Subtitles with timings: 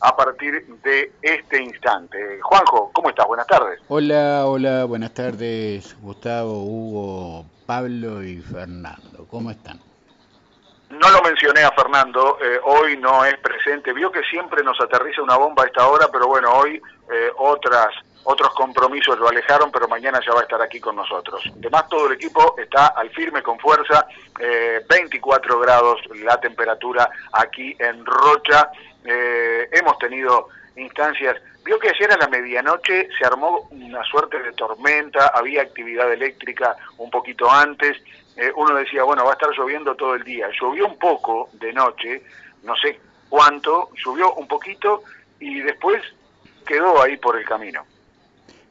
[0.00, 2.40] a partir de este instante.
[2.42, 3.26] Juanjo, ¿cómo estás?
[3.26, 3.80] Buenas tardes.
[3.88, 9.26] Hola, hola, buenas tardes, Gustavo, Hugo, Pablo y Fernando.
[9.30, 9.78] ¿Cómo están?
[10.90, 13.92] No lo mencioné a Fernando, eh, hoy no es presente.
[13.92, 16.82] Vio que siempre nos aterriza una bomba a esta hora, pero bueno, hoy
[17.12, 17.88] eh, otras
[18.24, 21.42] otros compromisos lo alejaron, pero mañana ya va a estar aquí con nosotros.
[21.58, 24.06] Además, todo el equipo está al firme con fuerza,
[24.88, 28.70] 24 eh, grados la temperatura aquí en Rocha.
[29.04, 35.28] Hemos tenido instancias, vio que ayer a la medianoche se armó una suerte de tormenta,
[35.28, 37.96] había actividad eléctrica un poquito antes,
[38.36, 40.48] eh, uno decía, bueno, va a estar lloviendo todo el día.
[40.58, 42.22] Llovió un poco de noche,
[42.62, 45.02] no sé cuánto, llovió un poquito
[45.38, 46.02] y después
[46.66, 47.84] quedó ahí por el camino.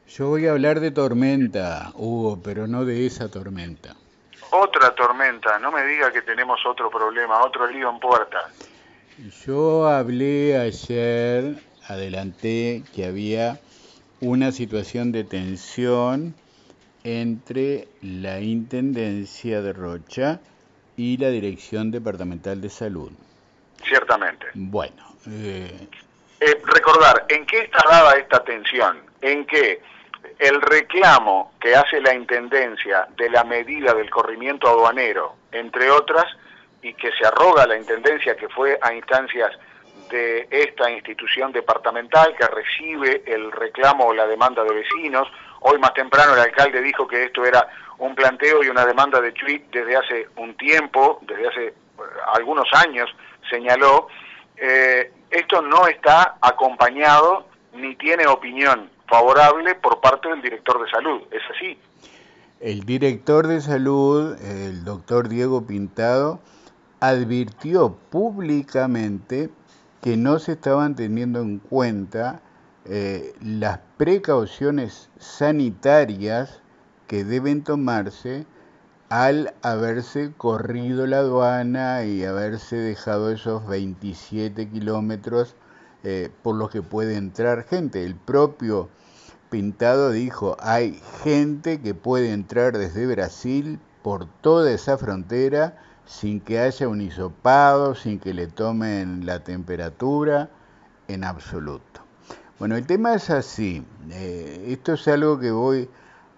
[0.08, 3.94] Yo voy a hablar de tormenta, Hugo, pero no de esa tormenta.
[4.50, 8.50] Otra tormenta, no me diga que tenemos otro problema, otro lío en puerta.
[9.28, 11.56] Yo hablé ayer,
[11.86, 13.60] adelanté que había
[14.20, 16.34] una situación de tensión
[17.04, 20.40] entre la Intendencia de Rocha
[20.96, 23.10] y la Dirección Departamental de Salud.
[23.84, 24.46] Ciertamente.
[24.54, 25.14] Bueno.
[25.28, 25.88] Eh...
[26.40, 29.00] Eh, recordar, ¿en qué está dada esta tensión?
[29.20, 29.82] En que
[30.38, 36.24] el reclamo que hace la Intendencia de la medida del corrimiento aduanero, entre otras,
[36.82, 39.52] y que se arroga la Intendencia que fue a instancias
[40.10, 45.28] de esta institución departamental que recibe el reclamo o la demanda de vecinos,
[45.60, 49.32] Hoy más temprano el alcalde dijo que esto era un planteo y una demanda de
[49.32, 51.74] tweet desde hace un tiempo, desde hace eh,
[52.34, 53.10] algunos años,
[53.50, 54.08] señaló,
[54.56, 61.22] eh, esto no está acompañado ni tiene opinión favorable por parte del director de salud,
[61.30, 61.78] ¿es así?
[62.60, 66.40] El director de salud, el doctor Diego Pintado,
[67.00, 69.50] advirtió públicamente
[70.02, 72.40] que no se estaban teniendo en cuenta
[72.84, 76.60] eh, las precauciones sanitarias
[77.06, 78.46] que deben tomarse
[79.08, 85.56] al haberse corrido la aduana y haberse dejado esos 27 kilómetros
[86.04, 88.04] eh, por los que puede entrar gente.
[88.04, 88.88] El propio
[89.50, 95.76] Pintado dijo, hay gente que puede entrar desde Brasil por toda esa frontera
[96.10, 100.50] sin que haya un hisopado, sin que le tomen la temperatura,
[101.06, 102.00] en absoluto.
[102.58, 103.84] Bueno, el tema es así.
[104.10, 105.88] Eh, esto es algo que voy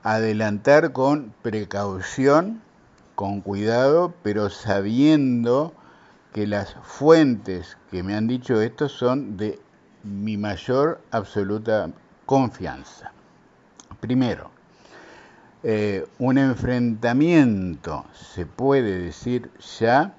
[0.02, 2.60] a adelantar con precaución,
[3.14, 5.72] con cuidado, pero sabiendo
[6.34, 9.58] que las fuentes que me han dicho esto son de
[10.02, 11.90] mi mayor absoluta
[12.26, 13.10] confianza.
[14.00, 14.50] Primero,
[15.64, 20.14] eh, un enfrentamiento, se puede decir ya,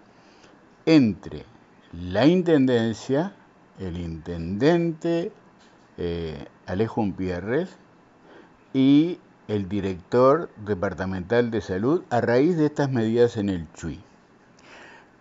[0.85, 1.45] entre
[1.91, 3.33] la Intendencia,
[3.79, 5.31] el Intendente,
[5.97, 7.69] eh, Alejo Umpierres
[8.73, 14.01] y el director departamental de salud a raíz de estas medidas en el Chuy.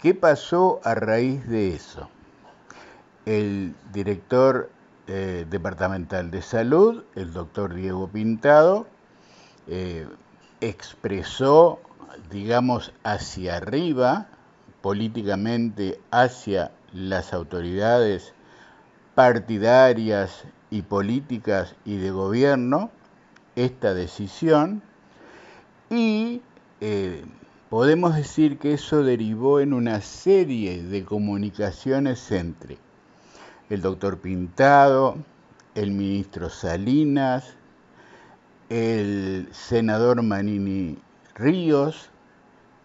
[0.01, 2.09] ¿Qué pasó a raíz de eso?
[3.27, 4.71] El director
[5.09, 8.87] eh, departamental de salud, el doctor Diego Pintado,
[9.69, 10.07] eh,
[10.61, 11.81] expresó,
[12.31, 14.27] digamos, hacia arriba,
[14.81, 18.35] políticamente hacia las autoridades
[19.15, 22.91] partidarias y políticas y de gobierno
[23.57, 24.83] esta decisión.
[25.91, 26.43] Y
[26.81, 27.25] eh,
[27.69, 32.79] podemos decir que eso derivó en una serie de comunicaciones entre
[33.71, 35.17] el doctor Pintado,
[35.75, 37.57] el ministro Salinas,
[38.73, 40.97] el senador Manini
[41.35, 42.09] Ríos,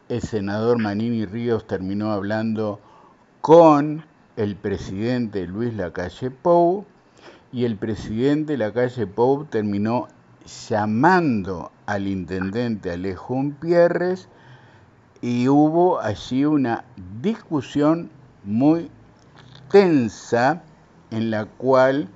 [0.10, 2.82] el senador Manini Ríos terminó hablando
[3.40, 4.04] con
[4.36, 6.84] el presidente Luis Lacalle Pou
[7.54, 10.10] y el presidente de la calle Pou terminó
[10.70, 14.28] llamando al intendente Alejo Pierres
[15.22, 16.84] y hubo allí una
[17.22, 18.10] discusión
[18.44, 18.92] muy
[19.72, 20.64] tensa
[21.12, 22.10] en la cual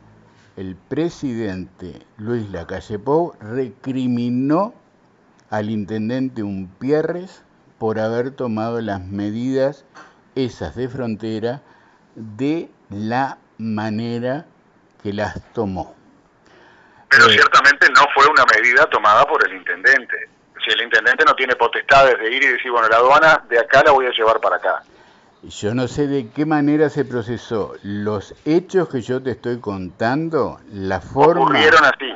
[0.58, 4.74] el presidente Luis Lacalle Pou recriminó
[5.50, 7.44] al intendente Umpierres
[7.78, 9.86] por haber tomado las medidas
[10.36, 11.62] esas de frontera
[12.16, 14.46] de la manera
[15.02, 15.96] que las tomó.
[17.10, 20.30] Pero eh, ciertamente no fue una medida tomada por el intendente.
[20.64, 23.82] Si el intendente no tiene potestades de ir y decir, bueno, la aduana de acá
[23.84, 24.84] la voy a llevar para acá.
[25.44, 27.74] Yo no sé de qué manera se procesó.
[27.82, 31.42] Los hechos que yo te estoy contando, la forma...
[31.42, 32.14] Ocurrieron así.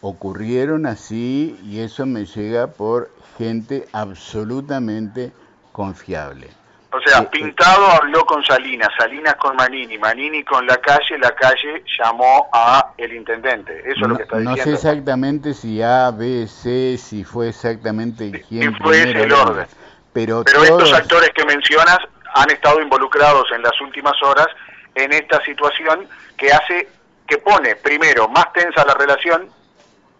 [0.00, 5.32] Ocurrieron así y eso me llega por gente absolutamente
[5.70, 6.48] confiable.
[6.90, 11.34] O sea, eh, Pintado habló con Salinas, Salinas con Manini, Manini con la calle, la
[11.34, 13.80] calle llamó a el intendente.
[13.80, 14.56] Eso es lo que está diciendo.
[14.60, 19.66] No sé exactamente si A, B, C, si fue exactamente quién fue el orden.
[20.12, 21.98] Pero, Pero estos actores que mencionas
[22.34, 24.48] han estado involucrados en las últimas horas
[24.94, 26.88] en esta situación que hace,
[27.26, 29.48] que pone primero más tensa la relación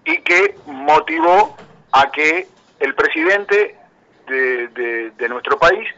[0.04, 1.56] y que motivó
[1.92, 2.48] a que
[2.80, 3.76] el presidente
[4.26, 5.88] de, de, nuestro país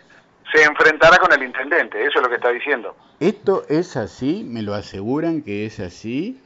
[0.52, 2.96] se enfrentara con el intendente, eso es lo que está diciendo.
[3.20, 6.40] Esto es así, me lo aseguran que es así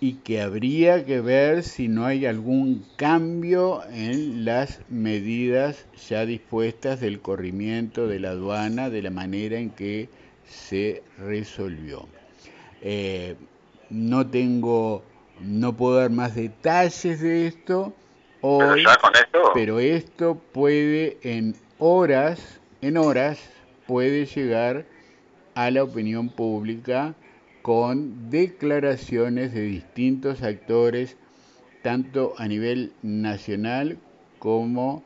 [0.00, 7.00] y que habría que ver si no hay algún cambio en las medidas ya dispuestas
[7.00, 10.08] del corrimiento de la aduana de la manera en que
[10.44, 12.06] se resolvió.
[12.82, 13.36] Eh,
[13.88, 15.02] no tengo,
[15.40, 17.94] no puedo dar más detalles de esto
[18.42, 18.84] hoy,
[19.54, 23.38] pero esto puede en horas, en horas,
[23.86, 24.84] puede llegar
[25.54, 27.14] a la opinión pública
[27.66, 31.16] con declaraciones de distintos actores,
[31.82, 33.98] tanto a nivel nacional
[34.38, 35.02] como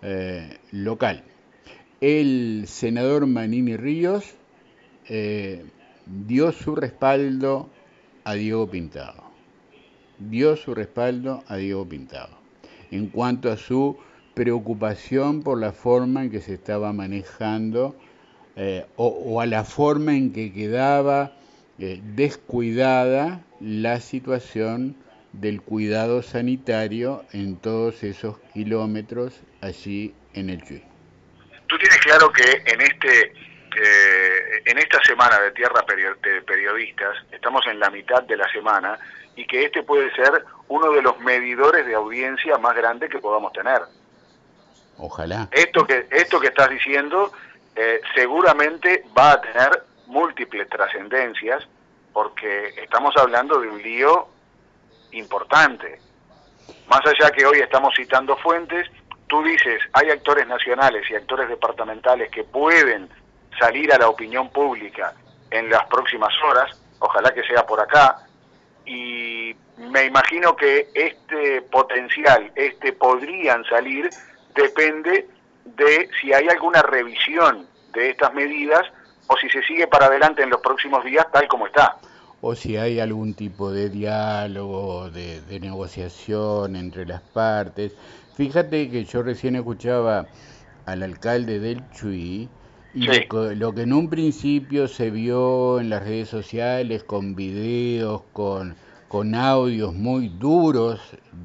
[0.00, 1.24] eh, local.
[2.00, 4.36] El senador Manini Ríos
[5.08, 5.64] eh,
[6.06, 7.68] dio su respaldo
[8.22, 9.24] a Diego Pintado.
[10.20, 12.38] Dio su respaldo a Diego Pintado.
[12.92, 13.96] En cuanto a su
[14.34, 17.96] preocupación por la forma en que se estaba manejando
[18.54, 21.32] eh, o, a la forma en que quedaba
[21.78, 24.96] eh, descuidada la situación
[25.32, 30.84] del cuidado sanitario en todos esos kilómetros allí en el Chuy.
[31.66, 33.32] Tú tienes claro que en este
[33.76, 35.84] eh, en esta semana de Tierra
[36.22, 38.96] de Periodistas estamos en la mitad de la semana
[39.34, 43.52] y que este puede ser uno de los medidores de audiencia más grandes que podamos
[43.52, 43.80] tener.
[44.96, 45.48] Ojalá.
[45.50, 47.32] Esto que esto que estás diciendo
[48.14, 51.66] seguramente va a tener múltiples trascendencias
[52.12, 54.28] porque estamos hablando de un lío
[55.10, 55.98] importante.
[56.88, 58.88] Más allá que hoy estamos citando fuentes,
[59.26, 63.10] tú dices, hay actores nacionales y actores departamentales que pueden
[63.58, 65.12] salir a la opinión pública
[65.50, 68.18] en las próximas horas, ojalá que sea por acá,
[68.86, 74.08] y me imagino que este potencial, este podrían salir,
[74.54, 75.28] depende
[75.64, 78.82] de si hay alguna revisión de estas medidas
[79.26, 81.96] o si se sigue para adelante en los próximos días tal como está.
[82.40, 87.96] O si hay algún tipo de diálogo, de, negociación entre las partes.
[88.34, 90.26] Fíjate que yo recién escuchaba
[90.84, 92.48] al alcalde del Chuy
[92.92, 93.08] y
[93.54, 98.76] lo, que en un principio se vio en las redes sociales con videos, con,
[99.08, 101.00] con audios muy duros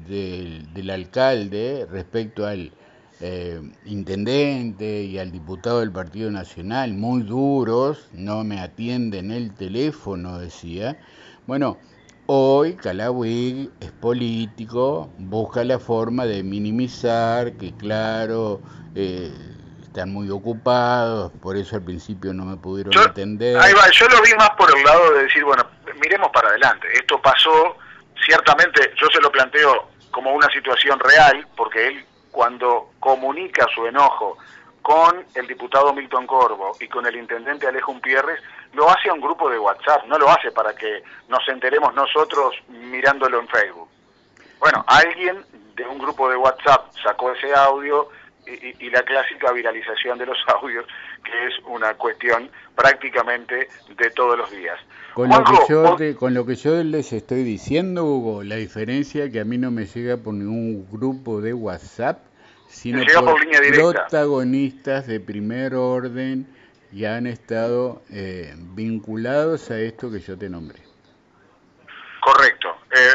[0.06, 2.72] del, del alcalde respecto al,
[3.20, 10.38] eh, intendente y al diputado del Partido Nacional, muy duros, no me atienden el teléfono,
[10.38, 10.98] decía.
[11.46, 11.78] Bueno,
[12.26, 18.62] hoy Calawig es político, busca la forma de minimizar, que claro,
[18.94, 19.30] eh,
[19.82, 23.58] están muy ocupados, por eso al principio no me pudieron atender.
[23.58, 25.66] Ahí va, yo lo vi más por el lado de decir, bueno,
[26.00, 27.76] miremos para adelante, esto pasó,
[28.24, 34.38] ciertamente yo se lo planteo como una situación real, porque él cuando comunica su enojo
[34.82, 38.40] con el diputado Milton Corvo y con el intendente Alejo Umpierres,
[38.72, 42.54] lo hace a un grupo de WhatsApp, no lo hace para que nos enteremos nosotros
[42.68, 43.88] mirándolo en Facebook.
[44.58, 45.44] Bueno, alguien
[45.74, 48.08] de un grupo de WhatsApp sacó ese audio
[48.46, 50.86] y, la clásica viralización de los audios,
[51.24, 54.78] que es una cuestión prácticamente de todos los días.
[55.14, 59.32] Con, lo que yo con lo que yo les estoy diciendo, Hugo, la diferencia es
[59.32, 62.20] que a mí no me llega por ningún grupo de WhatsApp,
[62.68, 63.40] sino por,
[63.80, 66.46] protagonistas de primer orden
[66.92, 70.80] y han estado eh, vinculados a esto que yo te nombré.
[72.20, 72.76] Correcto.
[72.92, 73.12] Eh,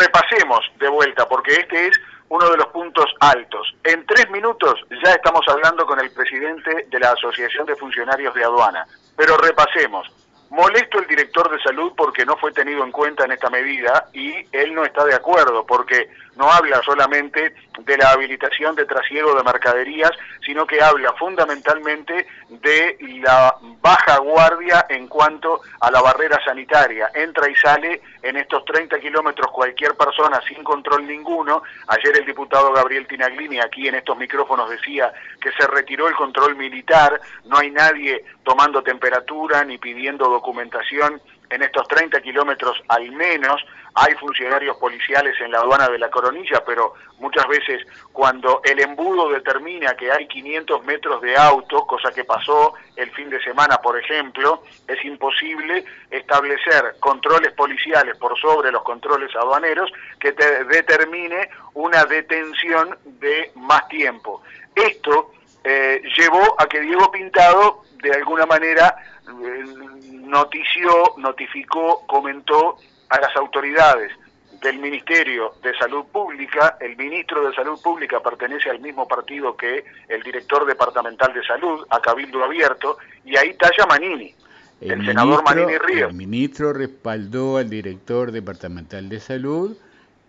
[0.00, 3.74] repasemos de vuelta, porque este es uno de los puntos altos.
[3.84, 8.44] En tres minutos ya estamos hablando con el presidente de la Asociación de Funcionarios de
[8.44, 8.86] Aduana.
[9.16, 10.08] Pero repasemos.
[10.50, 14.32] Molesto el director de salud porque no fue tenido en cuenta en esta medida y
[14.52, 19.42] él no está de acuerdo porque no habla solamente de la habilitación de trasiego de
[19.42, 20.10] mercaderías,
[20.44, 27.10] sino que habla fundamentalmente de la baja guardia en cuanto a la barrera sanitaria.
[27.14, 31.62] Entra y sale en estos 30 kilómetros cualquier persona sin control ninguno.
[31.88, 36.56] Ayer el diputado Gabriel Tinaglini aquí en estos micrófonos decía que se retiró el control
[36.56, 43.64] militar, no hay nadie tomando temperatura ni pidiendo documentación en estos 30 kilómetros al menos
[43.94, 49.30] hay funcionarios policiales en la aduana de la Coronilla, pero muchas veces cuando el embudo
[49.30, 53.96] determina que hay 500 metros de auto, cosa que pasó el fin de semana, por
[53.96, 62.04] ejemplo, es imposible establecer controles policiales por sobre los controles aduaneros que te determine una
[62.04, 64.42] detención de más tiempo.
[64.74, 65.30] Esto
[65.62, 72.76] eh, llevó a que Diego Pintado, de alguna manera, notició, notificó, comentó
[73.08, 74.12] a las autoridades
[74.60, 79.84] del Ministerio de Salud Pública, el ministro de Salud Pública pertenece al mismo partido que
[80.08, 84.34] el director departamental de salud, a Cabildo Abierto, y ahí talla Manini,
[84.80, 86.10] el, senador Manini Ríos.
[86.10, 89.76] El ministro respaldó al director departamental de salud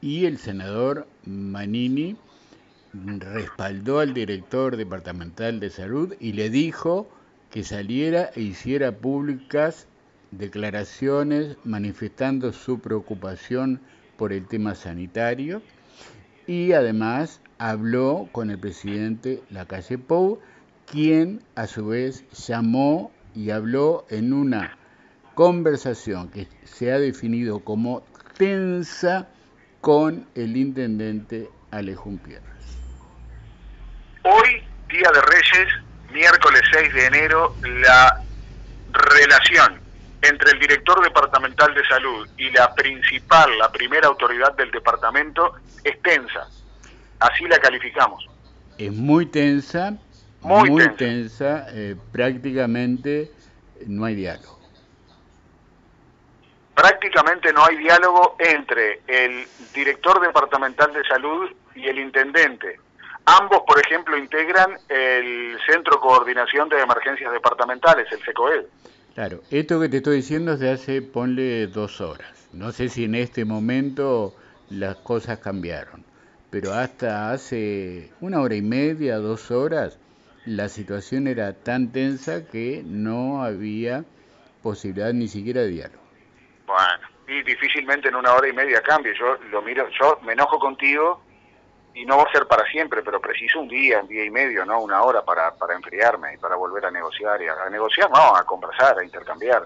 [0.02, 2.18] y el senador Manini
[2.94, 7.10] respaldó al director departamental de salud y le dijo
[7.56, 9.88] que saliera e hiciera públicas
[10.32, 13.80] declaraciones manifestando su preocupación
[14.18, 15.62] por el tema sanitario
[16.48, 20.42] y además habló con el presidente Lacalle Pou,
[20.86, 24.78] quien a su vez llamó y habló en una
[25.34, 28.04] conversación que se ha definido como
[28.38, 29.30] tensa
[29.80, 32.44] con el intendente Alejón Pierres.
[34.24, 35.85] Hoy, Día de Reyes,
[36.16, 38.22] miércoles 6 de enero, la
[38.94, 39.82] relación
[40.22, 46.02] entre el director departamental de salud y la principal, la primera autoridad del departamento, es
[46.02, 46.48] tensa.
[47.20, 48.28] Así la calificamos.
[48.78, 49.98] Es muy tensa,
[50.42, 53.32] muy, tensa, eh, prácticamente
[53.86, 54.60] no hay diálogo.
[56.74, 62.80] Prácticamente no hay diálogo entre el director departamental de salud y el intendente.
[63.25, 68.65] Ambos, por ejemplo, integran el Centro de Coordinación de Emergencias Departamentales, el CECOED.
[69.15, 72.50] Claro, esto que te estoy diciendo es de hace, ponle dos horas.
[72.53, 74.36] No sé si en este momento
[74.70, 76.05] las cosas cambiaron,
[76.51, 79.98] pero hasta hace una hora y media, dos horas,
[80.46, 84.05] la situación era tan tensa que no había
[84.62, 86.03] posibilidad ni siquiera de diálogo.
[86.67, 89.13] Bueno, y difícilmente en una hora y media cambie.
[89.17, 91.25] Yo lo miro, yo me enojo contigo
[91.96, 94.66] y no va a ser para siempre, pero preciso un día, un día y medio,
[94.66, 97.42] no una hora para, para enfriarme y para volver a negociar.
[97.42, 99.66] Y a, negociar, no, a conversar, a intercambiar.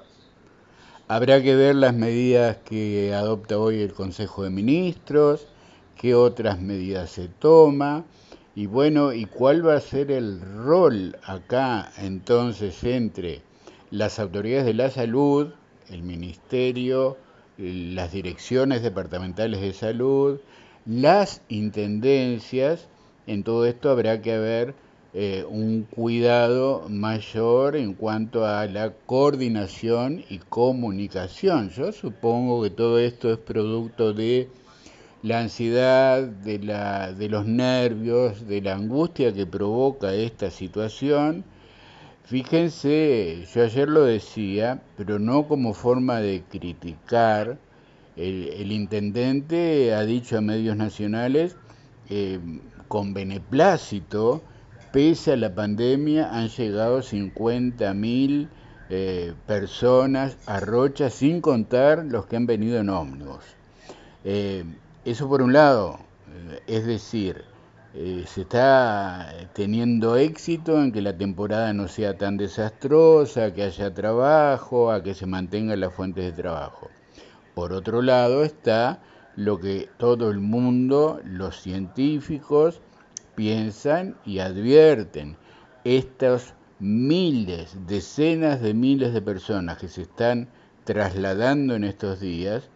[1.07, 5.47] Habrá que ver las medidas que adopta hoy el Consejo de Ministros,
[5.97, 8.03] qué otras medidas se toma
[8.53, 13.41] y bueno, y cuál va a ser el rol acá entonces entre
[13.89, 15.51] las autoridades de la salud,
[15.89, 17.17] el Ministerio,
[17.57, 20.39] las direcciones departamentales de salud,
[20.89, 22.87] las intendencias,
[23.27, 24.73] en todo esto habrá que haber
[25.13, 31.69] eh, un cuidado mayor en cuanto a la coordinación y comunicación.
[31.69, 34.49] Yo supongo que todo esto es producto de
[35.21, 41.43] la ansiedad, de, de los nervios, de la angustia que provoca esta situación.
[42.23, 47.59] Fíjense, yo ayer lo decía, pero no como forma de criticar,
[48.19, 51.55] el, intendente ha dicho a medios nacionales,
[52.09, 52.39] eh,
[52.89, 54.41] con beneplácito,
[54.91, 58.49] pese a la pandemia, han llegado 50.000
[58.89, 63.45] eh, personas a Rocha, sin contar los que han venido en ómnibus.
[64.25, 64.65] Eh,
[65.05, 65.99] eso por un lado,
[66.67, 67.45] es decir,
[67.93, 74.91] se está teniendo éxito en que la temporada no sea tan desastrosa, que haya trabajo,
[74.91, 76.89] a que se mantengan las fuentes de trabajo.
[77.59, 79.01] Por otro lado está
[79.35, 82.79] lo que todo el mundo, los científicos,
[83.35, 85.35] piensan y advierten.
[85.83, 90.47] Estos miles, decenas de miles de personas que se están
[90.85, 92.69] trasladando en estos días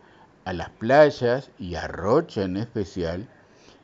[0.44, 3.30] a las playas y a Rocha en especial,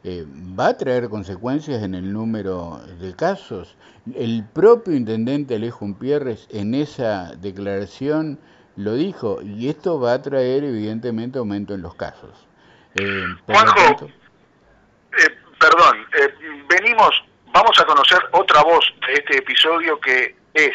[0.03, 0.25] eh,
[0.59, 3.77] va a traer consecuencias en el número de casos.
[4.15, 8.37] El propio intendente Alejo Pierres en esa declaración
[8.79, 12.47] lo dijo, y esto va a traer evidentemente aumento en los casos.
[12.95, 16.33] Eh, Juanjo, eh, perdón, eh,
[16.69, 17.11] venimos,
[17.51, 20.71] vamos a conocer otra voz de este episodio que es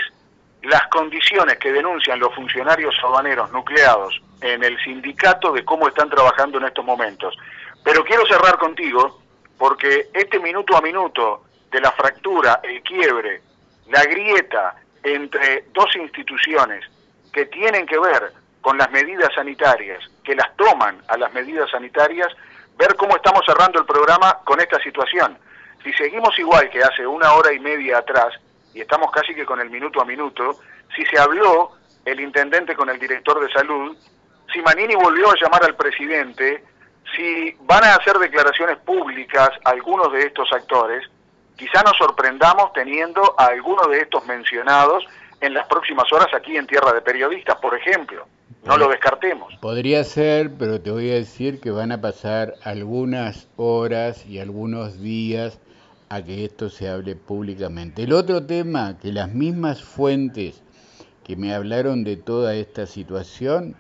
[0.65, 6.59] las condiciones que denuncian los funcionarios aduaneros nucleados en el sindicato de cómo están trabajando
[6.59, 7.35] en estos momentos.
[7.83, 9.23] Pero quiero cerrar contigo
[9.57, 13.41] porque este minuto a minuto de la fractura, el quiebre,
[13.89, 16.85] la grieta entre dos instituciones
[17.35, 22.29] que tienen que ver con las medidas sanitarias, que las toman a las medidas sanitarias,
[22.79, 25.37] ver cómo estamos cerrando el programa con esta situación.
[25.83, 28.33] Si seguimos igual que hace una hora y media atrás,
[28.73, 30.61] y estamos casi que con el minuto a minuto,
[30.97, 31.73] si se habló
[32.05, 33.97] el intendente con el director de salud,
[34.53, 36.65] si Manini volvió a llamar al presidente,
[37.17, 41.05] si van a hacer declaraciones públicas algunos de estos actores,
[41.57, 45.05] quizá nos sorprendamos teniendo a algunos de estos mencionados
[45.41, 48.27] en las próximas horas aquí en Tierra de Periodistas, por ejemplo.
[48.65, 49.55] No lo descartemos.
[49.61, 55.01] Podría ser, pero te voy a decir que van a pasar algunas horas y algunos
[55.01, 55.61] días
[56.09, 58.05] a que esto se hable públicamente.
[58.05, 60.63] El otro tema, que las mismas fuentes
[61.25, 63.77] que me hablaron de toda esta situación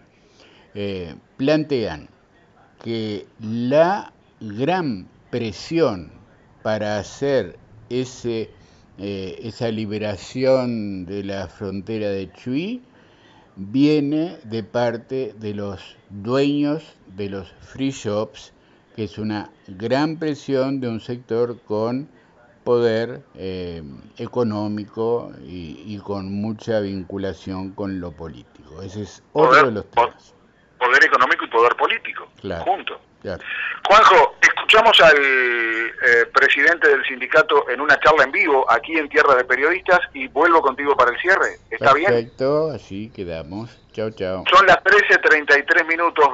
[0.74, 2.08] eh, plantean
[2.82, 6.10] que la gran presión
[6.62, 7.58] para hacer
[7.90, 8.50] ese,
[8.98, 12.82] eh, esa liberación de la frontera de Chuy
[13.56, 18.52] viene de parte de los dueños de los free shops,
[18.94, 22.08] que es una gran presión de un sector con
[22.62, 23.82] poder eh,
[24.16, 28.80] económico y, con mucha vinculación con lo político.
[28.82, 30.34] Ese es otro de los temas.
[30.78, 32.98] Poder económico y poder político, claro, juntos.
[33.88, 34.34] Juanjo,
[34.74, 39.44] escuchamos al eh, presidente del sindicato en una charla en vivo aquí en Tierra de
[39.44, 41.58] Periodistas y vuelvo contigo para el cierre.
[41.70, 42.10] ¿Está bien?
[42.10, 43.70] Perfecto, así quedamos.
[43.92, 44.42] Chao, chao.
[44.52, 46.24] Son las 13.33 minutos.